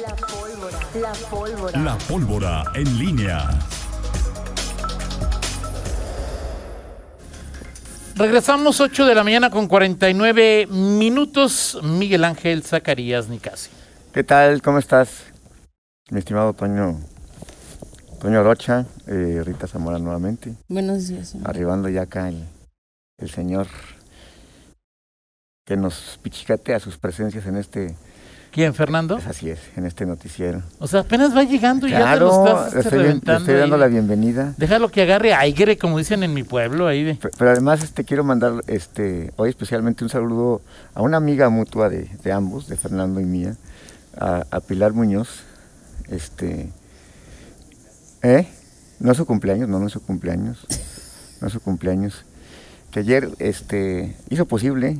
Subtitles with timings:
[0.00, 0.78] La pólvora.
[0.94, 1.80] La pólvora.
[1.80, 3.48] La pólvora en línea.
[8.14, 11.80] Regresamos 8 de la mañana con 49 minutos.
[11.82, 13.70] Miguel Ángel Zacarías Nicasi.
[14.12, 14.62] ¿Qué tal?
[14.62, 15.24] ¿Cómo estás?
[16.10, 17.00] Mi estimado Toño,
[18.20, 20.54] Toño Rocha, eh, Rita Zamora nuevamente.
[20.68, 21.30] Buenos días.
[21.30, 21.50] señor.
[21.50, 22.44] Arribando ya acá el,
[23.18, 23.66] el señor
[25.64, 27.96] que nos pichicatea sus presencias en este,
[28.58, 29.14] ¿Quién, Fernando?
[29.14, 30.62] pues así es, en este noticiero.
[30.80, 33.40] O sea, apenas va llegando y ya te Claro, lo estás este, estoy, le reventando.
[33.42, 33.80] estoy dando ahí.
[33.82, 34.54] la bienvenida.
[34.56, 36.88] Déjalo que agarre aire, como dicen en mi pueblo.
[36.88, 40.60] ahí de- Pe- Pero además este quiero mandar este hoy especialmente un saludo
[40.94, 43.54] a una amiga mutua de, de ambos, de Fernando y mía,
[44.18, 45.44] a, a Pilar Muñoz.
[46.08, 46.70] Este
[48.22, 48.48] ¿Eh?
[48.98, 50.66] No es su cumpleaños, no, no es su cumpleaños.
[51.40, 52.24] No es su cumpleaños.
[52.90, 54.98] Que ayer este hizo posible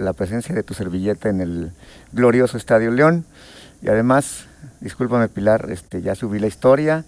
[0.00, 1.72] la presencia de tu servilleta en el
[2.12, 3.24] glorioso Estadio León.
[3.82, 4.46] Y además,
[4.80, 7.04] discúlpame Pilar, este ya subí la historia,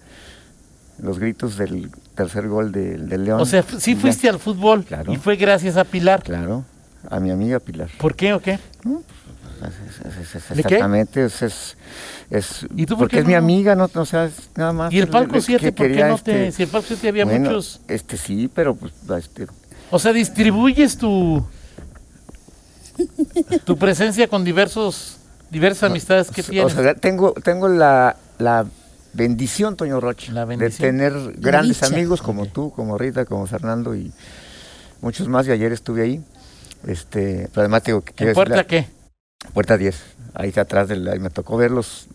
[0.99, 3.41] los gritos del tercer gol del, León.
[3.41, 4.01] O sea, sí Ya.
[4.01, 5.13] fuiste al fútbol Claro.
[5.13, 6.23] y fue gracias a Pilar.
[6.23, 6.65] Claro,
[7.11, 7.89] a mi amiga Pilar.
[7.99, 8.53] ¿Por qué o qué?
[8.53, 10.59] Es- es- es- es-.
[10.59, 13.39] Exactamente, es, ¿Y tú por porque qué es mi no?
[13.39, 14.93] amiga, no, no sea, nada más.
[14.93, 15.67] ¿Y el palco es 7?
[15.67, 16.49] que ¿Por qué no te.?
[16.49, 17.81] este, Si el palco 7 había bueno, muchos.
[17.89, 19.47] Este sí, pero pues este,
[19.91, 21.45] O sea, distribuyes tu.
[23.65, 25.19] tu presencia con diversos.
[25.51, 26.73] diversas amistades que o tienes.
[26.73, 28.67] sea, tengo, tengo la, la
[29.13, 30.89] bendición, Toño Rocha, La de bendición.
[30.91, 31.87] tener grandes dicha.
[31.95, 34.13] amigos como tú, como Rita, como Fernando y
[35.01, 35.47] muchos más.
[35.47, 36.25] Y ayer estuve ahí.
[36.87, 38.87] Este, pero además te digo que quiero ¿En puerta qué?
[39.55, 39.97] Puerta 10,
[40.35, 42.07] ahí está atrás del, ahí me tocó ver los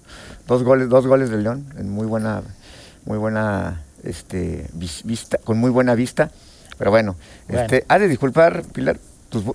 [0.48, 2.42] dos goles, dos goles del León en muy buena,
[3.06, 6.32] muy buena, este, vis- vista, con muy buena vista.
[6.78, 7.16] Pero bueno,
[7.48, 7.64] Bueno.
[7.64, 8.98] este, ha de disculpar, Pilar,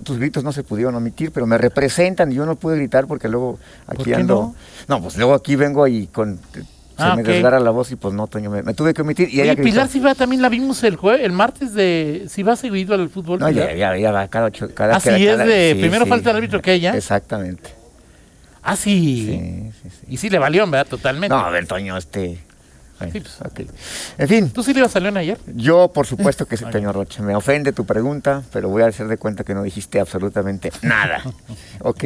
[0.02, 3.28] tus, gritos no se pudieron omitir, pero me representan y yo no pude gritar porque
[3.28, 4.54] luego aquí qué ando.
[4.88, 5.02] No?
[5.02, 6.64] pues luego aquí vengo y con se
[7.04, 7.28] Ah, me ok.
[7.28, 9.56] desgarra la voz y pues no, Toño, me, me tuve que omitir y Oye.
[9.56, 12.26] Pilar si va, también la vimos el jueves, el martes de.
[12.28, 13.40] Si va seguido al fútbol.
[13.40, 15.72] No, ya, ya, ya va cada ocho, cada, Así cada- es cada- de.
[15.74, 16.10] sí, primero sí.
[16.10, 16.94] falta el árbitro que ella.
[16.94, 17.70] Exactamente.
[18.62, 19.26] Ah, sí.
[19.26, 20.06] Sí, sí, sí.
[20.08, 20.86] Y sí le valió, ¿verdad?
[20.86, 21.34] Totalmente.
[21.34, 22.38] No, a ver, Toño, este.
[22.98, 23.40] Bueno, pues.
[23.40, 23.74] ok.
[24.18, 25.38] En fin, ¿Tú sí le ibas a León ayer?
[25.54, 27.22] yo por supuesto que sí, Toño Rocha.
[27.22, 31.22] Me ofende tu pregunta, pero voy a hacer de cuenta que no dijiste absolutamente nada.
[31.80, 32.04] ok.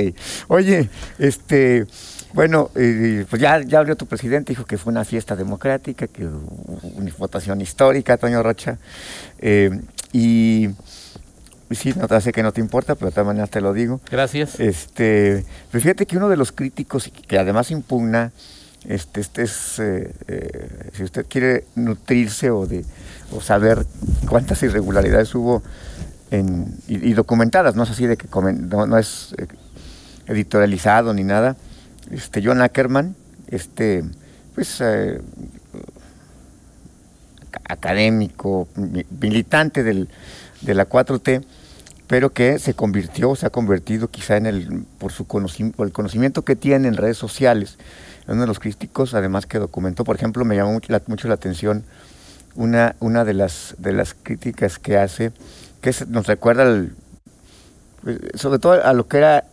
[0.49, 0.89] Oye,
[1.19, 1.87] este.
[2.33, 6.27] Bueno, eh, pues ya, ya abrió tu presidente, dijo que fue una fiesta democrática, que
[6.27, 8.79] una votación histórica, Toño Rocha.
[9.39, 9.71] Eh,
[10.13, 10.69] y.
[11.71, 14.01] Sí, no, sé que no te importa, pero de todas maneras te lo digo.
[14.09, 14.61] Gracias.
[14.61, 18.31] Este, pues fíjate que uno de los críticos que además impugna,
[18.89, 22.85] este, este es, eh, eh, si usted quiere nutrirse o de
[23.33, 23.85] o saber
[24.29, 25.63] cuántas irregularidades hubo
[26.89, 29.47] y, documentadas, no es así de que no, es eh,
[30.27, 31.57] editorializado ni nada.
[32.11, 33.17] Este, John Ackerman,
[33.49, 34.05] este,
[34.55, 34.81] pues
[37.69, 40.09] académico, mi- militante del,
[40.63, 41.43] de la 4T,
[42.07, 46.43] pero que se convirtió, se ha convertido quizá en el, por su conocimiento, el conocimiento
[46.43, 47.79] que tiene en redes sociales,
[48.29, 51.85] uno de los críticos, además que documentó, por ejemplo, me llamó mucho la, atención
[52.55, 55.33] una, una de las de las críticas que hace,
[55.81, 56.95] que nos recuerda al-
[58.03, 59.45] pues, sobre todo a lo que era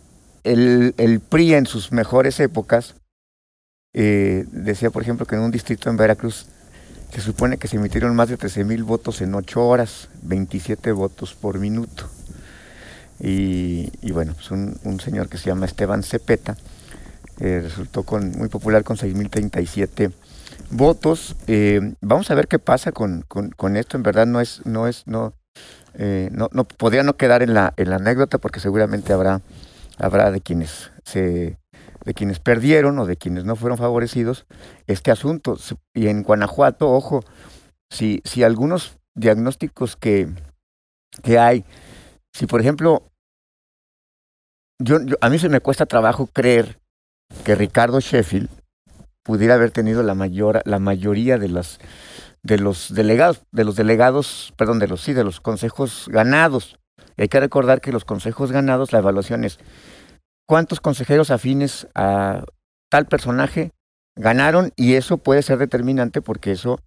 [0.43, 2.95] el, el PRI en sus mejores épocas.
[3.93, 6.47] Eh, decía, por ejemplo, que en un distrito en Veracruz
[7.13, 11.35] se supone que se emitieron más de 13 mil votos en 8 horas, 27 votos
[11.35, 12.09] por minuto.
[13.19, 16.57] Y, y bueno, pues un, un señor que se llama Esteban Cepeta
[17.39, 20.11] eh, resultó con, muy popular con 6.037
[20.71, 21.35] votos.
[21.47, 23.97] Eh, vamos a ver qué pasa con, con, esto.
[23.97, 25.33] En verdad no es, no es, no,
[25.95, 29.41] eh, no, no podría no quedar en la, en la anécdota porque seguramente habrá,
[29.97, 31.57] habrá de quienes se
[32.05, 34.45] de quienes perdieron o de quienes no fueron favorecidos
[34.87, 35.57] este asunto.
[35.93, 37.21] Y en Guanajuato, ojo,
[37.89, 40.27] si, si algunos diagnósticos que,
[41.23, 41.63] que hay,
[42.33, 43.03] si por ejemplo,
[44.79, 46.79] yo, yo- a mí se me cuesta trabajo creer
[47.43, 48.49] que Ricardo Sheffield
[49.23, 51.79] pudiera haber tenido la mayor, la mayoría de las
[52.43, 56.77] de los delegados, de los delegados, perdón, de los sí, de los consejos ganados.
[57.15, 59.59] Y hay que recordar que los consejos ganados, la evaluación es
[60.45, 62.43] cuántos consejeros afines a
[62.89, 63.71] tal personaje
[64.15, 66.79] ganaron y eso puede ser determinante porque eso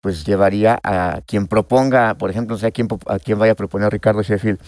[0.00, 3.56] pues llevaría a quien proponga, por ejemplo, no sé a quién, a quién vaya a
[3.56, 4.58] proponer Ricardo Sheffield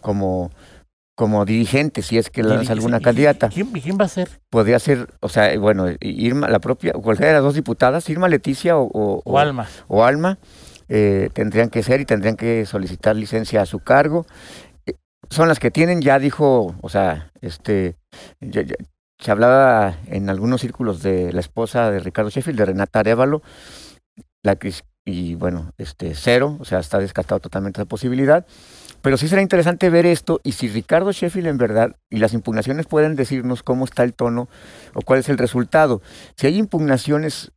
[0.00, 0.50] como,
[1.16, 3.48] como dirigente, si es que lanza alguna ¿Y- y- candidata.
[3.48, 4.28] ¿Quién, quién va a ser?
[4.50, 8.76] Podría ser, o sea, bueno, Irma, la propia, cualquiera de las dos diputadas, Irma Leticia
[8.76, 9.66] o, o, O Alma.
[9.86, 10.38] o Alma,
[10.88, 14.26] eh, tendrían que ser y tendrían que solicitar licencia a su cargo.
[14.86, 14.94] Eh,
[15.30, 17.96] son las que tienen, ya dijo, o sea, este,
[18.40, 18.74] ya, ya-
[19.20, 23.40] se hablaba en algunos círculos de la esposa de Ricardo Sheffield, de Renata Arevalo,
[24.42, 24.74] la que,
[25.04, 28.46] y bueno, este cero, o sea, está descartado totalmente esa posibilidad.
[29.02, 32.86] Pero sí será interesante ver esto y si Ricardo Sheffield en verdad y las impugnaciones
[32.86, 34.48] pueden decirnos cómo está el tono
[34.94, 36.00] o cuál es el resultado.
[36.36, 37.52] Si hay impugnaciones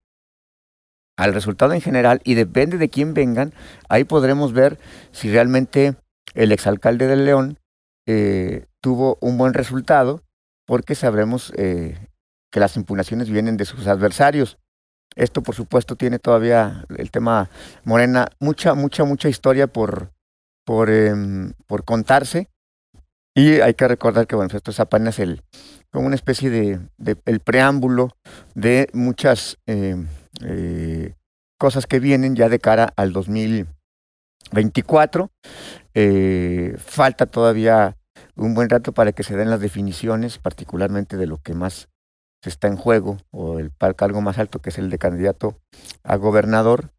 [1.16, 3.54] al resultado en general y depende de quién vengan,
[3.88, 4.78] ahí podremos ver
[5.12, 5.96] si realmente
[6.34, 7.60] el exalcalde del León
[8.06, 10.24] eh, tuvo un buen resultado
[10.66, 11.98] porque sabremos eh,
[12.52, 14.58] que las impugnaciones vienen de sus adversarios.
[15.18, 17.50] Esto, por supuesto, tiene todavía el tema
[17.84, 20.12] Morena, mucha, mucha, mucha historia por,
[20.64, 22.50] por, em, por contarse.
[23.36, 25.42] Y hay que recordar que, bueno, esto es apenas el,
[25.92, 26.80] como una especie de,
[27.26, 28.16] el preámbulo
[28.54, 30.08] de muchas em,
[30.42, 31.16] eh,
[31.60, 35.32] cosas que vienen ya de cara al 2024.
[35.96, 37.98] Eh, falta todavía
[38.36, 41.90] un buen rato para que se den las definiciones, particularmente de lo que más
[42.42, 45.60] se está en juego, o el cargo más alto, que es el de candidato
[46.04, 46.92] a gobernador.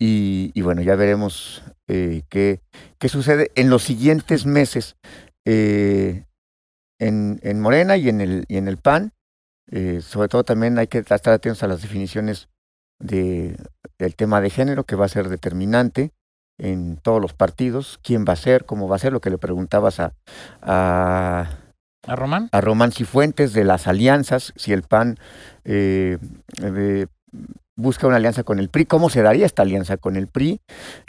[0.00, 2.60] Y, bueno, ya veremos eh, qué,
[2.98, 4.96] qué, sucede en los siguientes meses
[5.44, 6.24] eh,
[7.00, 9.12] en, en, Morena y en el, y en el PAN.
[9.70, 12.48] Eh, sobre todo también hay que estar atentos a las definiciones
[13.00, 13.56] de,
[13.98, 16.12] del tema de género, que va a ser determinante
[16.58, 19.38] en todos los partidos, quién va a ser, cómo va a ser, lo que le
[19.38, 20.14] preguntabas a,
[20.60, 21.67] a,
[22.08, 22.48] ¿A Román.
[22.52, 25.18] A Román Cifuentes de las alianzas, si el PAN
[25.64, 26.18] eh,
[26.62, 27.06] eh,
[27.76, 30.60] busca una alianza con el PRI, ¿cómo se daría esta alianza con el PRI?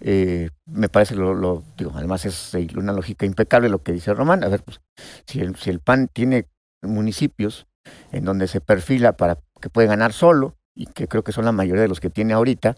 [0.02, 4.44] Eh, me parece, lo, lo, digo, además es una lógica impecable lo que dice Román.
[4.44, 4.82] A ver, pues,
[5.26, 6.48] si el, si el PAN tiene
[6.82, 7.66] municipios
[8.12, 11.52] en donde se perfila para que puede ganar solo, y que creo que son la
[11.52, 12.76] mayoría de los que tiene ahorita,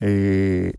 [0.00, 0.74] eh,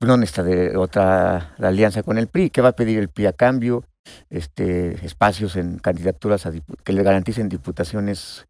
[0.00, 2.50] no necesita de otra la alianza con el PRI.
[2.50, 3.84] ¿Qué va a pedir el PRI a cambio?
[4.30, 6.52] Este, espacios en candidaturas a
[6.84, 8.46] que le garanticen diputaciones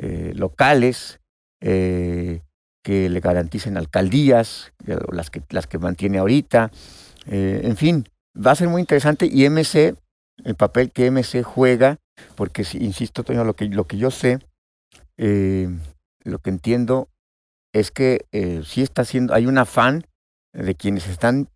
[0.00, 1.18] eh, locales,
[1.60, 2.42] eh,
[2.84, 4.72] que le garanticen alcaldías,
[5.10, 6.70] las que, las que mantiene ahorita.
[7.26, 9.96] Eh, en fin, va a ser muy interesante y MC,
[10.44, 11.98] el papel que MC juega,
[12.36, 14.38] porque si, insisto, lo que, lo que yo sé,
[15.16, 17.08] lo que entiendo
[17.74, 18.24] es que
[18.64, 20.04] sí está haciendo, hay un afán
[20.52, 21.48] de quienes están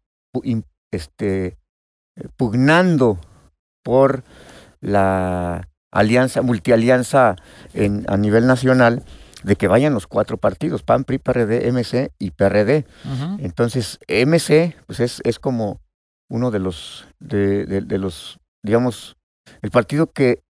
[0.90, 1.56] este,
[2.36, 3.18] pugnando
[3.82, 4.24] por
[4.80, 7.36] la alianza, multialianza
[7.74, 9.02] en, a nivel nacional,
[9.42, 12.86] de que vayan los cuatro partidos, PAN, PRI, PRD, MC y PRD.
[13.40, 15.80] Entonces, MC, pues es, es como
[16.30, 19.16] uno de los, de, de, los, digamos,
[19.60, 20.42] el partido que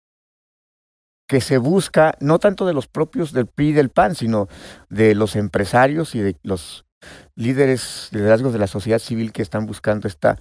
[1.28, 4.50] que se busca no tanto de los propios del PRI y del PAN, sino
[4.90, 6.84] de los empresarios y de los
[7.36, 10.38] líderes, liderazgos de la sociedad civil que están buscando esta,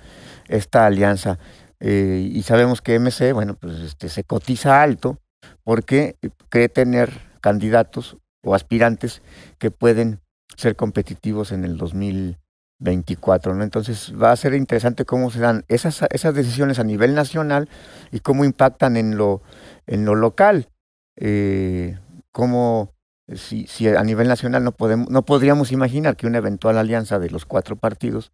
[0.49, 1.39] esta alianza.
[1.81, 5.19] Eh, y sabemos que MC, bueno, pues este, se cotiza alto
[5.65, 6.17] porque
[6.51, 7.11] cree tener
[7.41, 9.23] candidatos o aspirantes
[9.59, 10.21] que pueden
[10.57, 13.65] ser competitivos en el 2024, ¿no?
[13.65, 17.69] Entonces va a ser interesante cómo se dan esas, esas decisiones a nivel nacional
[18.13, 19.43] y cómo impactan en lo,
[19.87, 20.69] en lo local.
[21.17, 21.99] Eh,
[22.33, 22.93] cómo
[23.35, 27.31] si, si a nivel nacional no, podemos, no podríamos imaginar que una eventual alianza de
[27.31, 28.33] los cuatro partidos,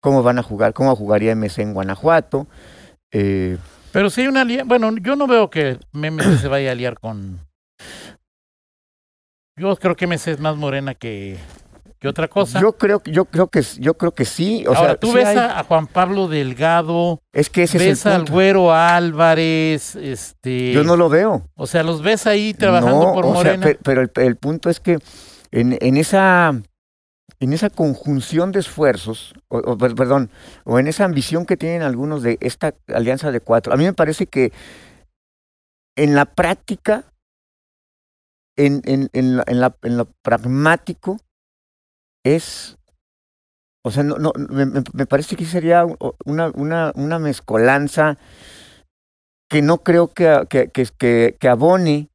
[0.00, 2.46] cómo van a jugar, cómo jugaría MC en Guanajuato.
[3.12, 3.58] Eh,
[3.92, 6.98] Pero si hay una alianza, bueno, yo no veo que MC se vaya a aliar
[6.98, 7.40] con...
[9.56, 11.38] Yo creo que MC es más morena que,
[11.98, 12.60] ¿Qué otra cosa?
[12.60, 14.64] Yo creo, yo creo que, yo creo que sí.
[14.68, 19.96] O Ahora, tú ves a, Juan Pablo Delgado, es que ese ves al Güero Álvarez,
[19.96, 20.72] este.
[20.72, 21.42] Yo no lo veo.
[21.56, 23.66] O sea, los ves ahí trabajando por Morena.
[23.82, 24.98] pero, el, punto es que
[25.50, 26.54] en, en esa
[27.40, 30.30] en esa conjunción de esfuerzos, o, perdón,
[30.64, 33.92] o en esa ambición que tienen algunos de esta alianza de cuatro, a mí me
[33.92, 34.52] parece que
[35.96, 37.12] en la práctica,
[38.56, 41.18] en, en, en, la, en, la, lo pragmático,
[42.24, 42.76] es,
[43.84, 45.84] o sea, no, no me, me, parece que sería
[46.24, 48.18] una, una, una mezcolanza
[49.48, 52.10] que no creo que, que, que, que, abone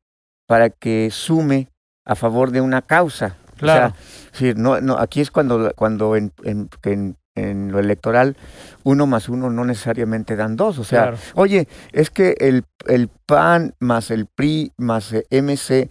[0.47, 1.69] para que sume
[2.05, 3.37] a favor de una causa.
[3.63, 3.95] Claro.
[4.33, 8.35] O sea, no, no, aquí es cuando, cuando en, en, en, en, lo electoral
[8.83, 10.79] uno más uno no necesariamente dan dos.
[10.79, 15.89] O sea, oye, es que el, el PAN más el PRI más MC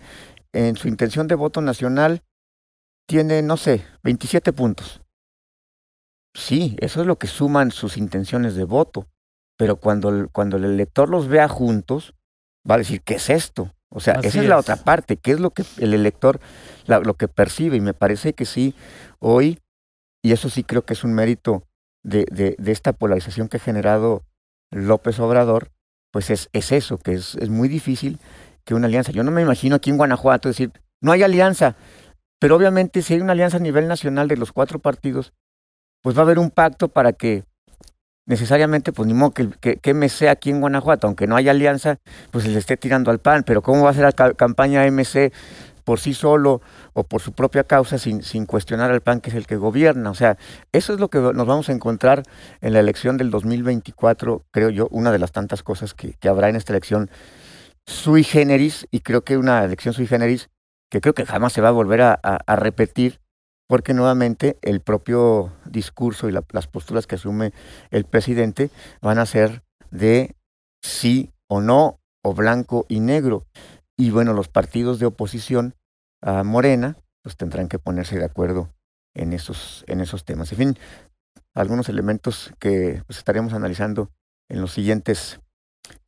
[0.52, 2.22] en su intención de voto nacional
[3.06, 5.02] tiene, no sé, 27 puntos.
[6.34, 9.06] Sí, eso es lo que suman sus intenciones de voto.
[9.58, 12.14] Pero cuando el, cuando el elector los vea juntos,
[12.68, 13.74] va a decir, ¿qué es esto?
[13.94, 16.40] O sea, esa es, la otra parte, ¿qué es lo que el elector,
[16.86, 17.76] lo que percibe?
[17.76, 18.74] Y me parece que sí,
[19.18, 19.58] hoy,
[20.22, 21.64] y eso sí creo que es un mérito
[22.02, 24.22] de, de, de esta polarización que ha generado
[24.70, 25.70] López Obrador,
[26.10, 28.18] pues es, es eso, que es, es muy difícil
[28.64, 29.12] que una alianza.
[29.12, 31.76] Yo no me imagino aquí en Guanajuato decir, no hay alianza,
[32.38, 35.32] pero obviamente si hay una alianza a nivel nacional de los cuatro partidos,
[36.02, 37.44] pues va a haber un pacto para que
[38.32, 41.98] necesariamente, pues ni modo que, que, que MC aquí en Guanajuato, aunque no haya alianza,
[42.30, 44.86] pues se le esté tirando al PAN, pero ¿cómo va a ser la ca- campaña
[44.86, 45.32] MC
[45.84, 46.62] por sí solo
[46.94, 50.08] o por su propia causa sin, sin cuestionar al PAN que es el que gobierna?
[50.10, 50.38] O sea,
[50.72, 52.22] eso es lo que nos vamos a encontrar
[52.62, 56.48] en la elección del 2024, creo yo, una de las tantas cosas que, que habrá
[56.48, 57.10] en esta elección
[57.86, 60.48] sui generis, y creo que una elección sui generis
[60.90, 63.21] que creo que jamás se va a volver a repetir,
[63.72, 67.54] porque nuevamente el propio discurso y la- las posturas que asume
[67.90, 68.68] el presidente
[69.00, 70.36] van a ser de
[70.84, 73.46] sí o no, o blanco y negro.
[73.96, 75.74] Y bueno, los partidos de oposición
[76.20, 78.68] a Morena, pues tendrán que ponerse de acuerdo
[79.14, 80.52] en esos, en esos temas.
[80.52, 80.78] En fin,
[81.54, 84.10] algunos elementos que pues, estaremos analizando
[84.50, 85.40] en los siguientes,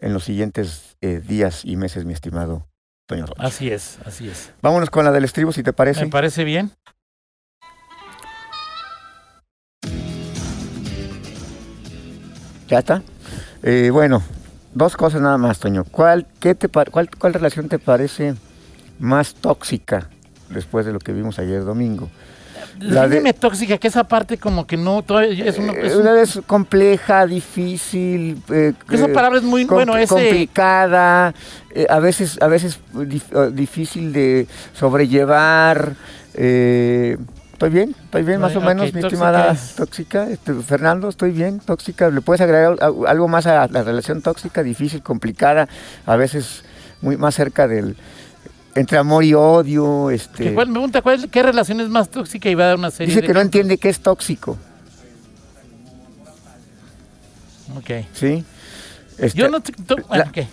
[0.00, 2.68] en los siguientes eh, días y meses, mi estimado
[3.08, 3.42] Toño Rocha.
[3.42, 4.52] Así es, así es.
[4.60, 6.04] Vámonos con la del estribo, si te parece.
[6.04, 6.70] Me parece bien.
[12.68, 13.02] ¿Ya está?
[13.62, 14.22] Eh, bueno,
[14.74, 15.84] dos cosas nada más, Toño.
[15.84, 18.34] ¿Cuál, qué te, cuál, ¿Cuál relación te parece
[18.98, 20.08] más tóxica
[20.50, 22.08] después de lo que vimos ayer domingo?
[22.80, 26.16] La de- tóxica, que esa parte como que no, es, una, Eh, es una un-
[26.16, 28.42] vez compleja, difícil.
[28.50, 31.34] eh, esa eh, palabra es muy, bueno, ese, complicada,
[31.74, 35.94] eh, a veces, a veces dif- difícil de sobrellevar.
[36.34, 37.16] eh,
[37.64, 37.96] ¿Estoy bien?
[38.04, 40.28] ¿Estoy bien más o menos, mi estimada es- tóxica?
[40.28, 41.60] Este, Fernando, ¿estoy bien?
[41.60, 42.10] ¿Tóxica?
[42.10, 45.66] ¿Le puedes agregar al- algo más a la relación tóxica, difícil, complicada,
[46.04, 46.62] a veces
[47.00, 47.96] muy más cerca del...
[48.74, 50.10] entre amor y odio?
[50.10, 52.90] Este, cuál- me pregunta cuál, qué relación es más tóxica y va a dar una
[52.90, 54.58] serie dice de que no entiende qué es tóxico,
[57.78, 58.04] Ok.
[58.12, 58.44] ¿sí?
[59.16, 59.72] Este, Yo no to-
[60.08, 60.46] bueno, la-.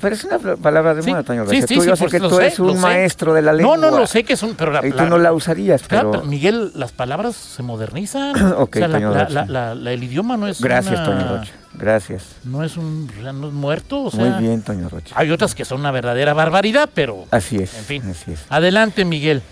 [0.00, 2.20] Pero es una palabra de Sí, moda, Toño sí, sí, tú, sí, yo sé que
[2.20, 2.80] tú eres un sé.
[2.80, 3.76] maestro de la No, lengua.
[3.76, 6.10] no lo sé que es un, pero la, Y tú la- no la usarías, Claro,
[6.12, 6.20] pero...
[6.22, 8.52] pero, Miguel, las palabras se modernizan.
[8.58, 9.12] Ok, o sea, Toño
[9.46, 11.52] la- el idioma no es Gracias, una- Toño Rocha.
[11.74, 12.24] Gracias.
[12.44, 15.14] No es un, no es muerto, o sea, Muy bien, Toño Rocha.
[15.18, 17.76] hay otras que son una verdadera barbaridad, pero Así es.
[17.78, 18.02] en fin.
[18.10, 18.40] Así es.
[18.48, 19.42] adelante, Miguel.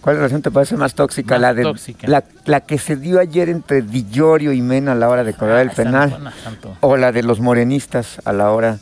[0.00, 1.34] ¿Cuál relación te parece más tóxica?
[1.34, 2.06] Más la, de, tóxica.
[2.06, 5.34] La, la que se dio ayer entre Di Llorio y Mena a la hora de
[5.34, 6.32] cobrar el Ah, penal.
[6.44, 6.76] santo.
[6.80, 8.78] O la de los morenistas a la hora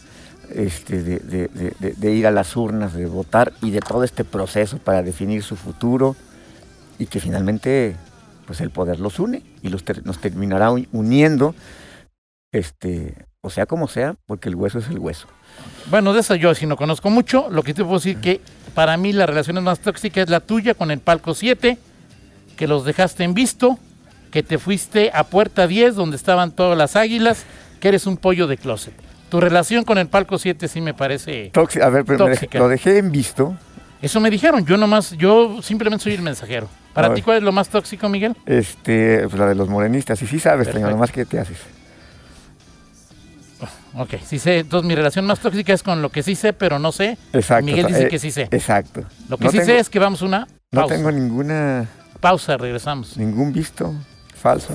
[0.52, 4.24] este, de, de- de- de- ir a las urnas, de votar y de todo este
[4.24, 6.16] proceso para definir su futuro
[6.98, 7.96] y que finalmente
[8.46, 11.54] pues el poder los une y los nos terminará uni- uniendo,
[12.52, 15.26] este, o sea como sea, porque el hueso es el hueso.
[15.90, 17.48] Bueno, de eso yo sí no conozco mucho.
[17.50, 18.40] Lo que te puedo decir que
[18.74, 21.78] para mí la relación más tóxica es la tuya con el palco 7,
[22.56, 23.78] que los dejaste en visto,
[24.30, 27.44] que te fuiste a puerta 10 donde estaban todas las águilas,
[27.80, 28.94] que eres un pollo de closet.
[29.28, 31.50] Tu relación con el palco 7 sí me parece...
[31.52, 32.58] Tóxi- a ver, pero Tóxica.
[32.58, 33.56] lo dejé en visto.
[34.00, 36.68] Eso me dijeron, yo nomás, yo simplemente soy el mensajero.
[36.92, 37.22] Para ti.
[37.22, 38.36] ¿cuál es lo más tóxico, Miguel?
[38.46, 40.90] Este, pues la de los morenistas, y sí sabes, Perfecto.
[40.90, 41.58] nomás que te haces.
[43.96, 44.58] Ok, sí sé.
[44.58, 47.16] Entonces mi relación más tóxica es con lo que sí sé, pero no sé.
[47.32, 47.64] Exacto.
[47.64, 48.42] Miguel dice eh, que sí sé.
[48.50, 49.02] Exacto.
[49.28, 51.88] Lo que No sí tengo- sé es que vamos a una No tengo ninguna,
[52.20, 53.16] Pausa, regresamos.
[53.16, 53.94] ningún visto
[54.40, 54.74] falso.